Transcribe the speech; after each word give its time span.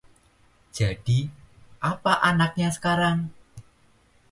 Jadi 0.77 1.19
apa 1.91 2.13
anaknya 2.29 2.69
sekarang? 2.77 3.17